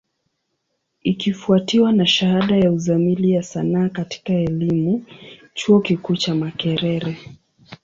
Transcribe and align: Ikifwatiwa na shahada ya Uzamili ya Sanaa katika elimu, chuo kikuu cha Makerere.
Ikifwatiwa 1.03 1.91
na 1.91 2.05
shahada 2.07 2.55
ya 2.57 2.71
Uzamili 2.71 3.31
ya 3.31 3.43
Sanaa 3.43 3.89
katika 3.89 4.33
elimu, 4.33 5.05
chuo 5.53 5.79
kikuu 5.79 6.15
cha 6.15 6.35
Makerere. 6.35 7.17